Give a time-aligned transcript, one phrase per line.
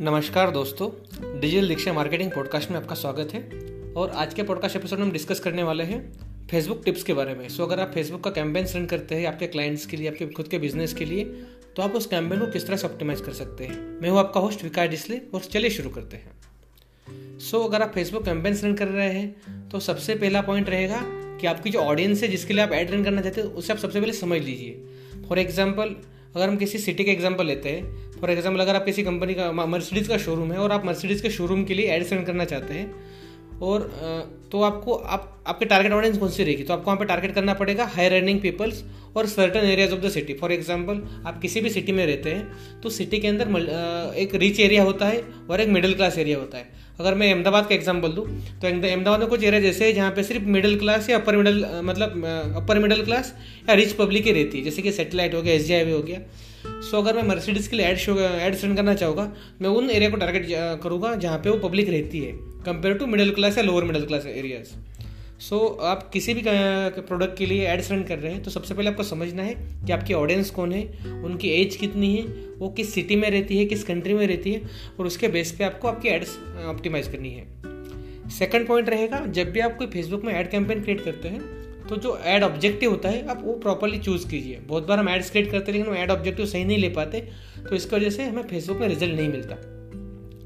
[0.00, 0.88] नमस्कार दोस्तों,
[1.40, 3.40] डिजिटल दीक्षा marketing podcast में आपका स्वागत है।
[3.92, 5.98] और आज के पॉडकास्ट एपिसोड में हम डिस्कस करने वाले हैं
[6.50, 9.46] फेसबुक टिप्स के बारे में। सो अगर आप फेसबुक का कैंपेन्स रन करते हैं आपके
[9.46, 11.24] क्लाइंट्स के लिए, आपके खुद के बिज़नेस के लिए
[11.76, 13.78] तो आप उस कैंपेन को किस तरह से ऑप्टिमाइज कर सकते हैं?
[14.02, 18.24] मैं हूँ आपका होस्ट विकास डिस्ले और चलिए शुरू करते हैं। सो अगर आप फेसबुक
[18.24, 21.00] कैंपेन्स रन कर रहे हैं तो सबसे पहला पॉइंट रहेगा
[21.40, 23.78] कि आपकी जो ऑडियंस है जिसके लिए आप एड रन करना चाहते हैं, उसे आप
[23.78, 25.96] सबसे पहले समझ लीजिए। फॉर एग्ज़ाम्पल
[26.34, 29.50] अगर हम किसी सिटी का एग्ज़ाम्पल लेते हैं फॉर एग्ज़ाम्पल अगर आप किसी कंपनी का
[29.52, 32.74] मर्सिडीज़ का शोरूम है और आप मर्सिडीज़ के शोरूम के लिए एड सेंड करना चाहते
[32.74, 32.90] हैं,
[33.60, 33.80] और
[34.52, 36.62] तो आपको, आप, आपके टारगेट ऑडियंस कौन सी रहेगी?
[36.62, 38.82] तो आपको वहाँ पे टारगेट करना पड़ेगा हाई रनिंग पीपल्स
[39.16, 42.80] और certain areas of the city for example आप किसी भी सिटी में रहते हैं
[42.80, 46.58] तो सिटी के अंदर एक रिच एरिया होता है और एक मिडिल क्लास एरिया होता
[46.58, 48.26] है। अगर मैं अहमदाबाद का एग्ज़ाम्पल दूँ
[48.60, 51.64] तो अहमदाबाद में कुछ एरिया जैसे है जहाँ पे सिर्फ़ मिडिल क्लास या अपर मिडिल
[51.84, 52.24] मतलब
[52.56, 53.32] अपर मिडिल क्लास
[53.68, 56.20] या रिच पब्लिक ही रहती है। जैसे कि सेटेलाइट हो गया एस जी हो गया।
[56.82, 60.10] सो अगर मैं मर्सिडीज़ के लिए एड शो एड सेंड करना चाहूँगा, मैं उन एरिया
[60.10, 60.46] को टारगेट
[60.82, 62.32] करूँगा जहाँ पे वो पब्लिक रहती है
[62.66, 64.74] कंपेयर टू मिडिल क्लास या lower middle class areas
[65.40, 68.74] so so, आप किसी भी प्रोडक्ट के लिए एड सेंड कर रहे हैं तो सबसे
[68.74, 69.54] पहले आपको समझना है
[69.86, 70.82] कि आपकी ऑडियंस कौन है
[71.24, 72.22] उनकी एज कितनी है
[72.58, 74.62] वो किस सिटी में रहती है किस कंट्री में रहती है
[74.98, 76.36] और उसके बेस पे आपको आपकी एड्स
[76.66, 77.46] ऑप्टिमाइज करनी है।
[78.30, 81.96] सेकंड पॉइंट रहेगा जब भी आप कोई फेसबुक में एड कैंपेन क्रिएट करते हैं तो
[81.96, 85.50] जो एड ऑब्जेक्टिव होता है आप वो प्रॉपरली चूज़ कीजिए। बहुत बार हम एड्स क्रिएट
[85.50, 87.20] करते हैं लेकिन वो एड ऑब्जेक्टिव सही नहीं ले पाते
[87.60, 89.77] तो इसकी वजह से हमें फेसबुक में रिज़ल्ट नहीं मिलता।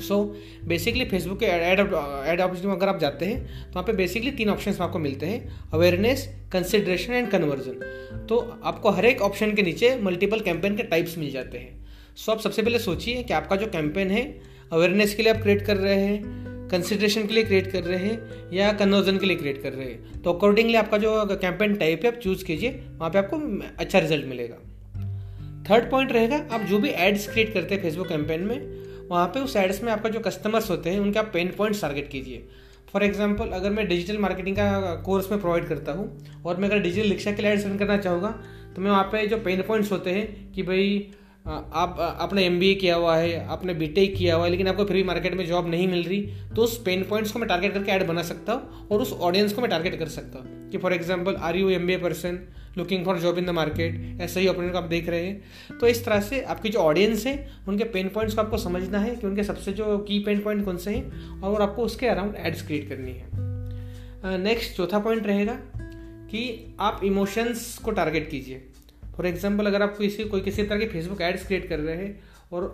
[0.00, 0.22] सो
[0.64, 4.74] बेसिकली फेसबुक के एड ऑप्शन अगर आप जाते हैं तो वहाँ पे बेसिकली तीन ऑप्शन
[4.80, 10.40] आपको मिलते हैं अवेयरनेस कंसिड्रेशन एंड कन्वर्जन तो आपको हर एक ऑप्शन के नीचे मल्टीपल
[10.40, 13.66] कैंपेन के टाइप्स मिल जाते हैं। सो so, आप सबसे पहले सोचिए कि आपका जो
[13.66, 14.22] कैंपेन है
[14.72, 18.50] अवेयरनेस के लिए आप क्रिएट कर रहे हैं कंसिड्रेशन के लिए क्रिएट कर रहे हैं
[18.52, 22.12] या कन्वर्जन के लिए क्रिएट कर रहे हैं। तो अकॉर्डिंगली आपका जो कैंपेन टाइप है
[22.12, 23.36] आप चूज़ कीजिए वहाँ पे आपको
[23.78, 24.56] अच्छा रिज़ल्ट मिलेगा।
[25.70, 29.40] थर्ड पॉइंट रहेगा आप जो भी एड्स क्रिएट करते हैं फेसबुक कैंपेन में वहाँ पे
[29.40, 32.46] उस एड्स में आपका जो कस्टमर्स होते हैं, उनके आप पेन पॉइंट्स टारगेट कीजिए।
[32.92, 36.78] फॉर एग्ज़ाम्पल अगर मैं डिजिटल मार्केटिंग का कोर्स में प्रोवाइड करता हूँ, और मैं अगर
[36.80, 38.30] डिजिटल रिक्शा के लिए एड्स रन करना चाहूँगा
[38.76, 41.06] तो मैं वहाँ पे जो पेन पॉइंट्स होते हैं कि भाई
[41.46, 45.02] आप आपने एम किया हुआ है, आपने बी किया हुआ है, लेकिन आपको फिर भी
[45.04, 46.20] मार्केट में जॉब नहीं मिल रही
[46.56, 49.52] तो उस पेन पॉइंट्स को मैं टारगेट करके ऐड बना सकता हूँ, और उस ऑडियंस
[49.52, 52.38] को मैं टारगेट कर सकता हूँ। कि for example are you M B A person
[52.78, 55.86] looking for job in the market ऐसा ही ओपिनियन को आप देख रहे हैं। तो
[55.86, 59.26] इस तरह से आपकी जो ऑडियंस है, उनके पेन पॉइंट्स को आपको समझना है कि
[59.26, 62.88] उनके सबसे जो की पेन पॉइंट कौन से हैं और आपको उसके अराउंड एड्स क्रिएट
[62.88, 65.58] करनी है। नेक्स्ट चौथा पॉइंट रहेगा
[66.30, 68.62] कि आप इमोशंस को टारगेट कीजिए।
[69.16, 72.18] फॉर एग्ज़ाम्पल अगर आप किसी, कोई किसी तरह की फेसबुक एड्स क्रिएट कर रहे हैं
[72.52, 72.64] और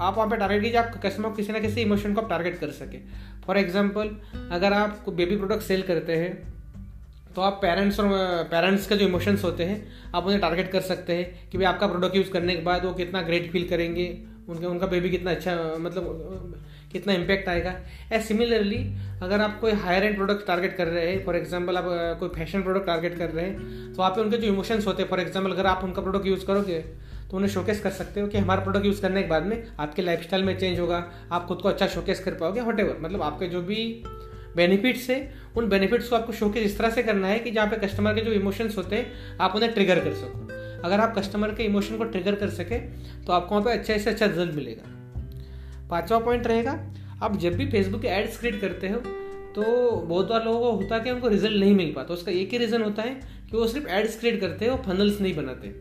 [0.00, 2.70] आप वहाँ पे टारगेट कीजिए, आप कस्टमर किसी ना किसी इमोशन को आप टारगेट कर
[2.72, 2.98] सके।
[3.46, 4.16] फॉर एग्ज़ाम्पल
[4.52, 6.57] अगर आप बेबी प्रोडक्ट सेल करते हैं
[7.36, 8.08] तो आप पेरेंट्स और
[8.50, 9.76] पेरेंट्स के जो इमोशंस होते हैं,
[10.14, 12.92] आप उन्हें टारगेट कर सकते हैं कि भाई आपका प्रोडक्ट यूज़ करने के बाद वो
[12.94, 14.06] कितना ग्रेट फील करेंगे,
[14.48, 16.54] उनके, उनका बेबी कितना अच्छा मतलब
[16.92, 17.74] कितना इम्पैक्ट आएगा।
[18.12, 18.76] एज सिमिलरली
[19.22, 21.84] अगर आप कोई हायर एंड प्रोडक्ट टारगेट कर रहे हैं फॉर एग्ज़ाम्पल आप
[22.20, 25.20] कोई फ़ैशन प्रोडक्ट टारगेट कर रहे हैं तो आप उनके जो इमोशंस होते हैं फॉर
[25.20, 26.78] एग्ज़ाम्पल अगर आप उनका प्रोडक्ट यूज़ करोगे
[27.30, 30.02] तो उन्हें शोकेस कर सकते हो कि हमारा प्रोडक्ट यूज़ करने के बाद में आपके
[30.02, 33.62] लाइफ में चेंज होगा, आप खुद को अच्छा शोकेस कर पाओगे वट मतलब आपके जो
[33.62, 33.82] भी
[34.56, 35.18] बेनिफिट्स है
[35.56, 38.20] उन बेनिफिट्स को आपको शोकेस इस तरह से करना है कि जहाँ पे कस्टमर के
[38.20, 40.46] जो इमोशंस होते हैं, आप उन्हें ट्रिगर कर सको।
[40.78, 42.78] अगर आप कस्टमर के इमोशन को ट्रिगर कर सके
[43.24, 46.72] तो आपको वहाँ पे अच्छे से अच्छा रिज़ल्ट मिलेगा। पांचवा पॉइंट रहेगा,
[47.22, 48.98] आप जब भी फेसबुक के एड्स क्रिएट करते हो
[49.54, 49.62] तो
[49.98, 52.58] बहुत बार लोगों को होता है कि उनको रिज़ल्ट नहीं मिल पाता। उसका एक ही
[52.58, 53.14] रीज़न होता है
[53.50, 55.74] कि वो सिर्फ़ एड्स क्रिएट करते हैं वो फनल्स नहीं बनाते।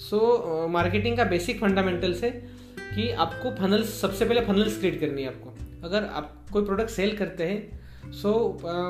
[0.00, 5.28] सो मार्केटिंग का बेसिक फंडामेंटल्स है कि आपको फनल्स सबसे पहले फनल्स क्रिएट करनी है
[5.28, 5.54] आपको।
[5.84, 8.32] अगर आप कोई प्रोडक्ट सेल करते हैं सो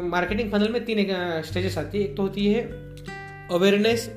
[0.07, 1.07] मार्केटिंग फनल में तीन
[1.45, 2.63] स्टेजेस आती है। एक तो होती है
[3.51, 4.11] अवेयरनेस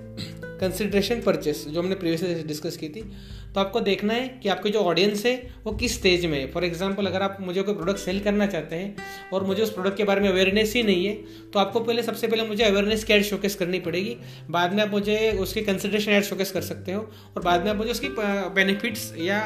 [0.59, 3.01] कंसिड्रेशन परचेस जो हमने प्रीवियस डिस्कस की थी।
[3.47, 6.63] तो आपको देखना है कि आपके जो ऑडियंस है, वो किस स्टेज में है। फॉर
[6.63, 8.95] एग्ज़ाम्पल अगर आप मुझे कोई प्रोडक्ट सेल करना चाहते हैं
[9.33, 11.13] और मुझे उस प्रोडक्ट के बारे में अवेयरनेस ही नहीं है
[11.53, 14.17] तो आपको पहले, सबसे पहले मुझे अवेयरनेस की एड शोकेस करनी पड़ेगी।
[14.49, 17.01] बाद में आप मुझे उसके कंसिड्रेशन एड शोकेस कर सकते हो
[17.35, 18.09] और बाद में आप मुझे उसकी
[18.55, 19.41] बेनिफिट्स या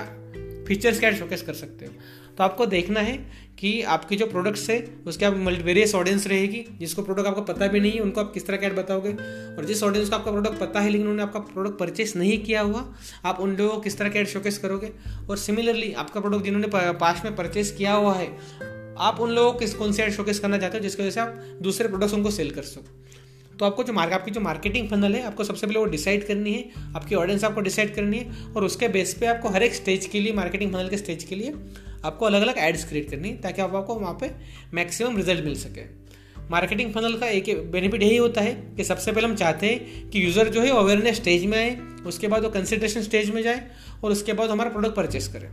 [0.72, 1.92] फीचर्स की एड शोकेस कर सकते हो?
[2.38, 3.16] तो आपको देखना है
[3.60, 4.78] कि आपके जो प्रोडक्ट्स है,
[5.08, 5.34] उसके आप
[5.64, 8.68] वेरियस ऑडियंस रहेगी, जिसको प्रोडक्ट आपको पता भी नहीं है, उनको आप किस तरह का
[8.68, 9.12] ऐड बताओगे?
[9.56, 12.62] और जिस ऑडियंस को आपका प्रोडक्ट पता है, लेकिन उन्होंने आपका प्रोडक्ट परचेस नहीं किया
[12.62, 12.96] हुआ,
[13.26, 14.92] आप उन लोगों को किस तरह का ऐड शोकेस करोगे?
[15.30, 18.32] और सिमिलरली आपका प्रोडक्ट जिन्होंने पास में परचेस किया हुआ है,
[19.00, 21.20] आप उन लोगों को किस, कौन से ऐड शोकेस करना चाहते हो, जिसकी वजह से
[21.20, 22.88] आप दूसरे प्रोडक्ट्स उनको सेल कर सको?
[23.62, 26.54] तो आपको जो मार्क, आपकी जो मार्केटिंग फनल है, आपको सबसे पहले वो डिसाइड करनी
[26.54, 30.06] है, आपकी ऑडियंस आपको डिसाइड करनी है, और उसके बेस पे आपको हर एक स्टेज
[30.06, 31.54] के लिए मार्केटिंग फनल के स्टेज के लिए
[32.06, 34.32] आपको अलग अलग एड्स क्रिएट करनी है, ताकि आप, आपको वहाँ पे
[34.74, 35.82] मैक्सिमम रिज़ल्ट मिल सके।
[36.52, 40.26] मार्केटिंग फनल का एक बेनिफिट यही होता है कि सबसे पहले हम चाहते हैं कि
[40.26, 43.72] यूज़र जो है अवेयरनेस स्टेज में आए, उसके बाद वो कंसिड्रेशन स्टेज में जाए,
[44.04, 45.50] और उसके बाद हमारा प्रोडक्ट परचेस करें।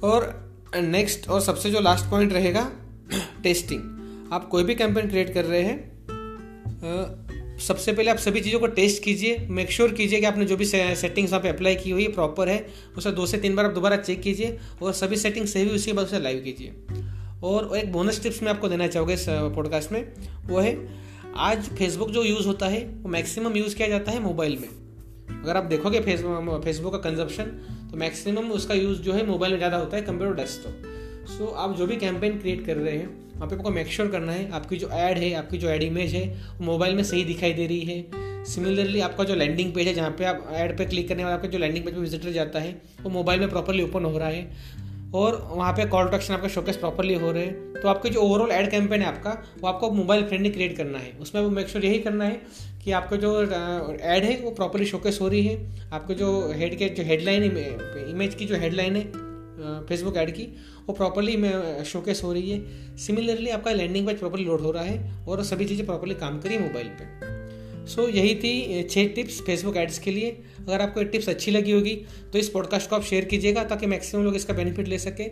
[0.00, 2.70] और नेक्स्ट और सबसे जो लास्ट पॉइंट रहेगा
[3.42, 5.91] टेस्टिंग आप कोई भी कैंपेन क्रिएट कर रहे हैं
[6.82, 10.64] सबसे पहले आप सभी चीज़ों को टेस्ट कीजिए मेक श्योर कीजिए कि आपने जो भी
[10.64, 13.72] सेटिंग्स वहाँ पे अप्लाई की हुई है प्रॉपर है, उसे दो से तीन बार आप
[13.72, 16.72] दोबारा चेक कीजिए और सभी सेटिंग सही हुई उसके बाद उसे लाइव कीजिए।
[17.44, 20.12] और एक बोनस टिप्स मैं आपको देना चाहूँगा इस पॉडकास्ट में,
[20.46, 20.76] वो है,
[21.36, 24.68] आज फेसबुक जो यूज़ होता है, वो मैक्सिमम यूज़ किया जाता है मोबाइल में।
[25.42, 27.44] अगर आप देखोगे फेसबुक का कंजप्शन
[27.90, 30.91] तो मैक्सिमम उसका यूज़ जो है मोबाइल में ज़्यादा होता है कंपेयर टू डेस्कटॉप
[31.28, 34.32] सो आप जो भी कैंपेन क्रिएट कर रहे हैं वहाँ पे आपको मेक श्योर करना
[34.32, 37.66] है, आपकी जो ऐड है, आपकी जो ऐड इमेज है मोबाइल में सही दिखाई दे
[37.66, 41.24] रही है। सिमिलरली आपका जो लैंडिंग पेज है, जहाँ पे आप ऐड पे क्लिक करने
[41.24, 44.18] वाला, आपका जो लैंडिंग पेज पे विजिटर जाता है, वो मोबाइल में प्रॉपरली ओपन हो
[44.18, 44.50] रहा है।
[45.14, 48.20] और वहाँ पे कॉल टू एक्शन आपका शोकेस प्रॉपरली हो रहे हैं। तो आपके जो
[48.20, 49.30] ओवरऑल एड कैंपेन है आपका,
[49.60, 52.40] वो आपको मोबाइल फ्रेंडली क्रिएट करना है। उसमें वो मेक श्योर यही करना है
[52.84, 56.88] कि आपका जो एड है, वो प्रॉपरली शोकेस हो रही है। आपके जो हेड के,
[56.88, 57.42] जो हेडलाइन
[58.08, 59.31] इमेज की जो हेडलाइन है
[59.88, 60.46] फेसबुक ऐड की
[60.86, 61.36] वो प्रॉपरली
[61.84, 65.64] शोकेस हो रही है। सिमिलरली आपका लैंडिंग पेज प्रॉपरली लोड हो रहा है और सभी
[65.64, 67.30] चीज़ें प्रॉपरली काम करी मोबाइल पे।
[67.84, 71.50] सो so, यही थी छः टिप्स फेसबुक एड्स के लिए। अगर आपको ये टिप्स अच्छी
[71.50, 71.94] लगी होगी
[72.32, 75.28] तो इस पॉडकास्ट को आप शेयर कीजिएगा ताकि मैक्सिमम लोग इसका बेनिफिट ले सकें।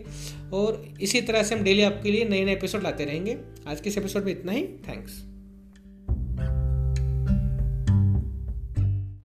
[0.53, 3.37] और इसी तरह से हम डेली आपके लिए नए नए एपिसोड लाते रहेंगे।
[3.67, 5.21] आज के इस एपिसोड में इतना ही। थैंक्स